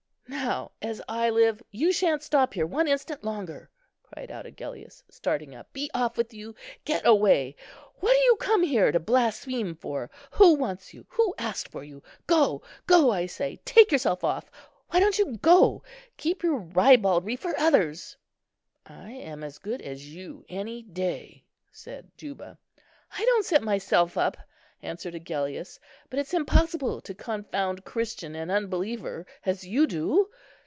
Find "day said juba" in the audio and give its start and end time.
20.81-22.57